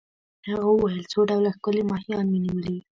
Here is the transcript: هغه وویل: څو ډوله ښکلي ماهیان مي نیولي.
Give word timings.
هغه 0.47 0.67
وویل: 0.71 1.05
څو 1.11 1.19
ډوله 1.29 1.49
ښکلي 1.55 1.83
ماهیان 1.91 2.25
مي 2.31 2.39
نیولي. 2.45 2.77